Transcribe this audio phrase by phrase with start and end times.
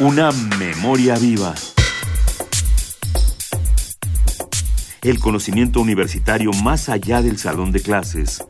[0.00, 1.54] Una memoria viva.
[5.02, 8.42] El conocimiento universitario más allá del salón de clases.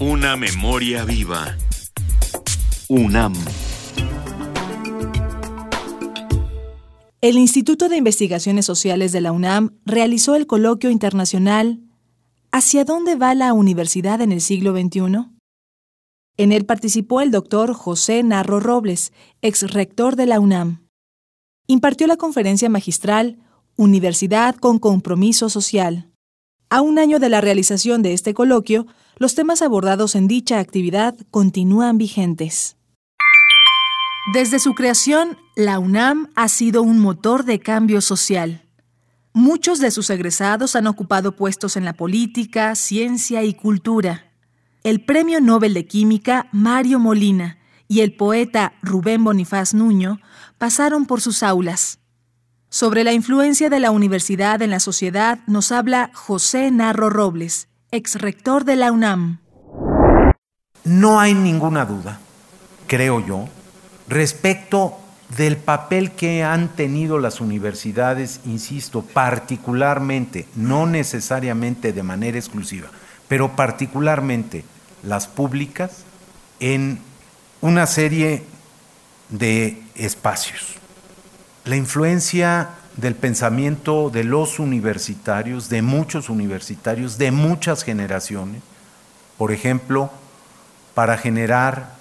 [0.00, 1.56] Una memoria viva.
[2.88, 3.34] UNAM.
[7.20, 11.84] El Instituto de Investigaciones Sociales de la UNAM realizó el coloquio internacional
[12.50, 15.33] ¿Hacia dónde va la universidad en el siglo XXI?
[16.36, 20.88] En él participó el doctor José Narro Robles, ex rector de la UNAM.
[21.68, 23.38] Impartió la conferencia magistral
[23.76, 26.10] Universidad con Compromiso Social.
[26.70, 28.86] A un año de la realización de este coloquio,
[29.16, 32.76] los temas abordados en dicha actividad continúan vigentes.
[34.32, 38.62] Desde su creación, la UNAM ha sido un motor de cambio social.
[39.32, 44.33] Muchos de sus egresados han ocupado puestos en la política, ciencia y cultura
[44.84, 47.56] el Premio Nobel de Química Mario Molina
[47.88, 50.20] y el poeta Rubén Bonifaz Nuño
[50.58, 52.00] pasaron por sus aulas.
[52.68, 58.20] Sobre la influencia de la universidad en la sociedad nos habla José Narro Robles, ex
[58.20, 59.40] rector de la UNAM.
[60.84, 62.20] No hay ninguna duda,
[62.86, 63.48] creo yo,
[64.06, 64.98] respecto
[65.34, 72.88] del papel que han tenido las universidades, insisto, particularmente, no necesariamente de manera exclusiva,
[73.28, 74.66] pero particularmente
[75.06, 76.04] las públicas,
[76.60, 77.00] en
[77.60, 78.44] una serie
[79.28, 80.74] de espacios.
[81.64, 88.62] La influencia del pensamiento de los universitarios, de muchos universitarios, de muchas generaciones,
[89.38, 90.10] por ejemplo,
[90.94, 91.94] para generar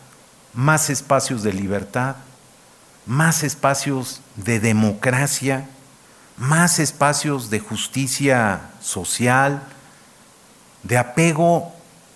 [0.53, 2.17] más espacios de libertad,
[3.05, 5.67] más espacios de democracia,
[6.37, 9.63] más espacios de justicia social,
[10.83, 11.72] de apego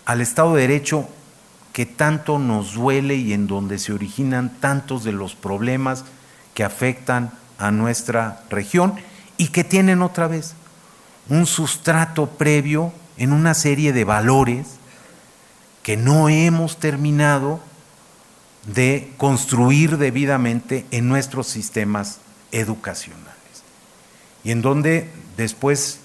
[0.08, 1.06] al Estado de Derecho
[1.74, 6.06] que tanto nos duele y en donde se originan tantos de los problemas
[6.54, 8.94] que afectan a nuestra región
[9.36, 10.54] y que tienen otra vez
[11.28, 14.68] un sustrato previo en una serie de valores
[15.84, 17.60] que no hemos terminado
[18.66, 22.20] de construir debidamente en nuestros sistemas
[22.54, 23.36] educacionales.
[24.46, 26.00] Y en donde después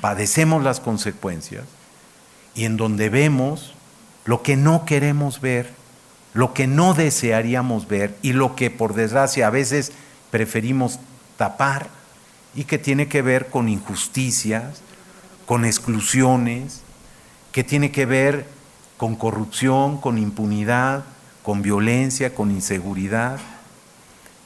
[0.00, 1.62] padecemos las consecuencias
[2.58, 3.72] y en donde vemos
[4.24, 5.70] lo que no queremos ver,
[6.34, 9.92] lo que no desearíamos ver y lo que por desgracia a veces
[10.32, 10.98] preferimos
[11.36, 11.88] tapar
[12.56, 14.82] y que tiene que ver con injusticias,
[15.46, 16.80] con exclusiones,
[17.52, 18.44] que tiene que ver
[18.96, 21.04] con corrupción, con impunidad,
[21.44, 23.38] con violencia, con inseguridad.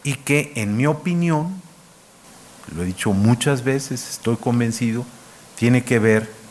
[0.05, 1.62] Y que en mi opinión,
[2.77, 5.06] lo he dicho muchas veces, estoy convencido,
[5.56, 6.41] tiene que ver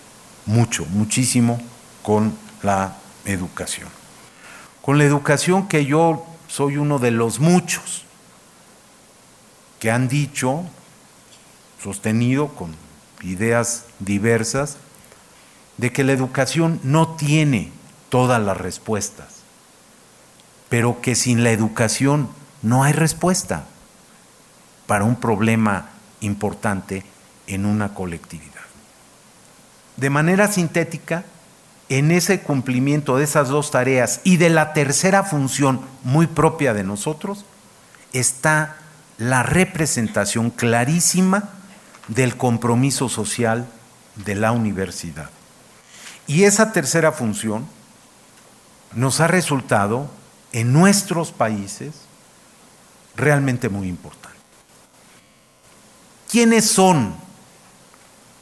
[0.46, 1.62] mucho, muchísimo
[2.02, 3.90] con la educación.
[4.82, 8.04] Con la educación que yo soy uno de los muchos
[9.80, 10.64] que han dicho,
[11.82, 12.76] sostenido con
[13.24, 14.78] ideas diversas,
[15.78, 17.72] de que la educación no tiene
[18.10, 19.42] todas las respuestas,
[20.70, 22.30] pero que sin la educación
[22.62, 23.66] no hay respuesta
[24.86, 27.04] para un problema importante
[27.48, 28.61] en una colectividad
[30.02, 31.24] de manera sintética,
[31.88, 36.84] en ese cumplimiento de esas dos tareas y de la tercera función muy propia de
[36.84, 37.46] nosotros,
[38.12, 38.78] está
[39.20, 41.50] la representación clarísima
[42.08, 43.68] del compromiso social
[44.16, 45.30] de la universidad.
[46.26, 47.68] Y esa tercera función
[48.96, 50.10] nos ha resultado
[50.52, 51.94] en nuestros países
[53.16, 54.40] realmente muy importante.
[56.28, 57.14] ¿Quiénes son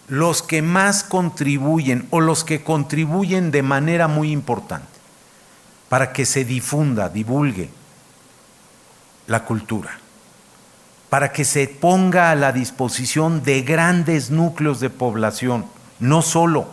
[0.09, 4.87] los que más contribuyen o los que contribuyen de manera muy importante
[5.87, 7.69] para que se difunda, divulgue
[9.27, 9.99] la cultura,
[11.09, 15.65] para que se ponga a la disposición de grandes núcleos de población,
[15.99, 16.67] no solo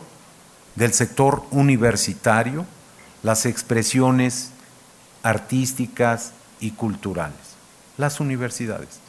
[0.74, 2.66] del sector universitario,
[3.22, 4.50] las expresiones
[5.22, 7.56] artísticas y culturales,
[7.98, 9.05] las universidades.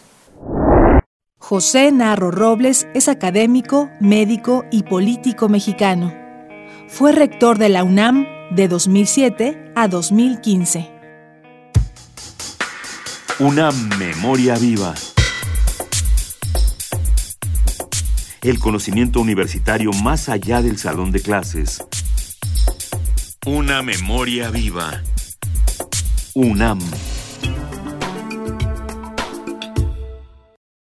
[1.50, 6.14] José Narro Robles es académico, médico y político mexicano.
[6.90, 10.92] Fue rector de la UNAM de 2007 a 2015.
[13.40, 14.94] Una memoria viva.
[18.42, 21.82] El conocimiento universitario más allá del salón de clases.
[23.46, 25.02] Una memoria viva.
[26.34, 26.80] UNAM.